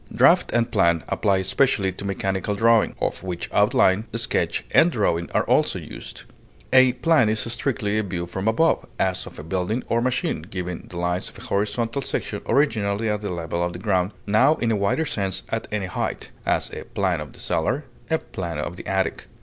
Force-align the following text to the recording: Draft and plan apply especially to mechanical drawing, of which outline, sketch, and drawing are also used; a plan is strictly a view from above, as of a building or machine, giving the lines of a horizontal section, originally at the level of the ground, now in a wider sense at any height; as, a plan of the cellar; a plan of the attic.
Draft 0.11 0.51
and 0.51 0.71
plan 0.71 1.03
apply 1.09 1.37
especially 1.37 1.91
to 1.91 2.05
mechanical 2.05 2.55
drawing, 2.55 2.95
of 2.99 3.21
which 3.21 3.47
outline, 3.53 4.05
sketch, 4.15 4.65
and 4.71 4.91
drawing 4.91 5.29
are 5.29 5.43
also 5.43 5.77
used; 5.77 6.23
a 6.73 6.93
plan 6.93 7.29
is 7.29 7.41
strictly 7.41 7.99
a 7.99 8.01
view 8.01 8.25
from 8.25 8.47
above, 8.47 8.87
as 8.97 9.27
of 9.27 9.37
a 9.37 9.43
building 9.43 9.83
or 9.89 10.01
machine, 10.01 10.41
giving 10.41 10.87
the 10.89 10.97
lines 10.97 11.29
of 11.29 11.37
a 11.37 11.43
horizontal 11.43 12.01
section, 12.01 12.41
originally 12.47 13.09
at 13.09 13.21
the 13.21 13.29
level 13.29 13.63
of 13.63 13.73
the 13.73 13.77
ground, 13.77 14.09
now 14.25 14.55
in 14.55 14.71
a 14.71 14.75
wider 14.75 15.05
sense 15.05 15.43
at 15.49 15.67
any 15.71 15.85
height; 15.85 16.31
as, 16.47 16.71
a 16.73 16.83
plan 16.85 17.21
of 17.21 17.33
the 17.33 17.39
cellar; 17.39 17.85
a 18.09 18.17
plan 18.17 18.57
of 18.57 18.77
the 18.77 18.87
attic. 18.87 19.27